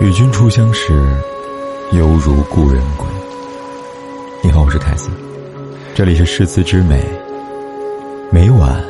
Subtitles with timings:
[0.00, 0.92] 与君初相识，
[1.90, 3.04] 犹如故人归。
[4.44, 5.10] 你好，我是凯斯，
[5.92, 7.02] 这里是诗词之美，
[8.30, 8.80] 每晚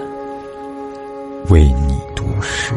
[1.49, 2.75] 为你读诗。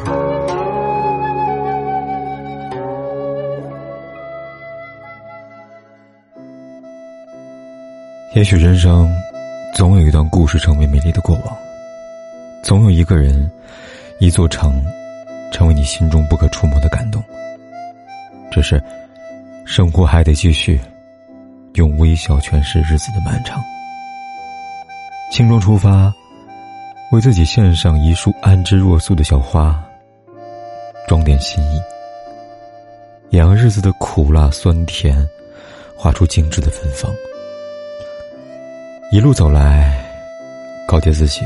[8.34, 9.14] 也许人生
[9.76, 11.58] 总有一段故事成为美丽的过往，
[12.64, 13.52] 总有一个人、
[14.20, 14.82] 一座城，
[15.52, 17.22] 成为你心中不可触摸的感动。
[18.52, 18.84] 只是，
[19.66, 20.80] 生活还得继续，
[21.76, 23.64] 用微笑诠释日子的漫长。
[25.32, 26.14] 轻装出发，
[27.14, 29.82] 为自己献上一束安之若素的小花，
[31.08, 31.82] 装点心意。
[33.30, 35.26] 养日子的苦辣酸甜，
[35.96, 37.10] 画出精致的芬芳。
[39.14, 40.06] 一路走来，
[40.86, 41.42] 告诫自己，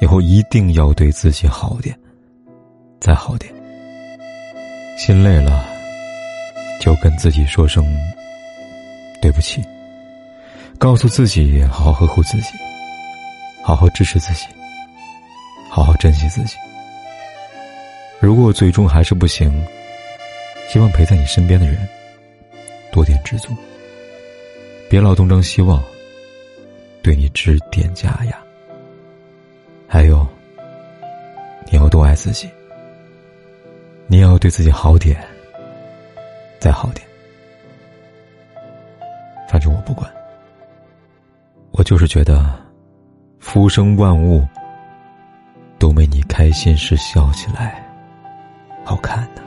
[0.00, 1.94] 以后一定要对自己好点，
[2.98, 3.52] 再好点。
[4.96, 5.68] 心累了，
[6.80, 7.86] 就跟自己说声
[9.20, 9.62] 对不起。
[10.78, 12.48] 告诉自己好好呵护自己，
[13.62, 14.46] 好好支持自己，
[15.68, 16.56] 好好珍惜自己。
[18.20, 19.62] 如果最终还是不行，
[20.72, 21.86] 希望陪在你身边的人
[22.90, 23.54] 多点知足，
[24.88, 25.82] 别老东张西望，
[27.02, 28.42] 对你指点加呀。
[29.86, 30.26] 还有，
[31.70, 32.48] 你要多爱自己。
[34.16, 35.22] 你要对自己好点，
[36.58, 37.06] 再好点。
[39.46, 40.10] 反正我不管，
[41.70, 42.50] 我就是觉得，
[43.40, 44.42] 浮生万物
[45.78, 47.86] 都没你开心时笑起来
[48.86, 49.42] 好看呢。